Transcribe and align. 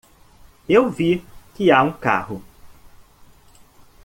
Eu 0.67 0.89
vi 0.89 1.23
que 1.53 1.69
há 1.69 1.83
um 1.83 1.93
carro. 1.93 2.43